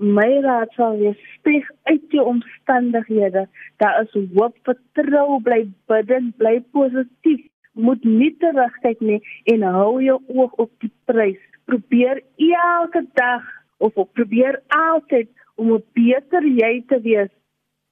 My 0.00 0.40
raad 0.40 0.70
sal 0.78 0.96
wees 0.96 1.18
steeg 1.36 1.66
uit 1.90 2.04
die 2.08 2.22
omstandighede. 2.22 3.44
Daar 3.76 3.98
is 4.02 4.14
hoop, 4.34 4.56
vertrou, 4.64 5.40
bly 5.44 5.66
bidden, 5.92 6.32
bly 6.40 6.62
positief. 6.72 7.42
Moet 7.72 8.04
nie 8.04 8.32
terugkyk 8.40 9.00
nie 9.04 9.20
en 9.52 9.62
hou 9.62 10.00
jou 10.02 10.16
oog 10.32 10.56
op 10.64 10.72
die 10.80 10.90
prys. 11.04 11.40
Probeer 11.68 12.22
elke 12.40 13.04
dag 13.20 13.44
of 13.78 13.92
probeer 14.16 14.62
altyd 14.68 15.28
om 15.54 15.74
'n 15.76 15.84
beter 15.92 16.44
jy 16.48 16.84
te 16.88 17.00
wees 17.00 17.30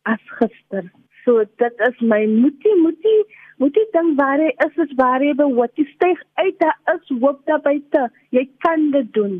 as 0.02 0.24
gister. 0.40 0.90
So 1.28 1.42
dit 1.60 1.82
is 1.84 1.96
my 2.00 2.22
moetie 2.24 2.74
moetie 2.80 3.18
moetie 3.60 3.84
ding 3.92 4.14
waar 4.16 4.40
jy 4.40 4.48
is 4.64 4.76
is 4.84 4.92
waar 4.96 5.20
jy 5.20 5.34
behoort. 5.36 5.74
Jy 5.76 5.84
styg 5.90 6.22
uit, 6.40 6.54
daar 6.62 6.78
is 6.94 7.10
hoop 7.20 7.42
daar 7.44 7.60
buite. 7.60 8.06
Jy 8.32 8.46
kan 8.64 8.86
dit 8.94 9.10
doen. 9.12 9.34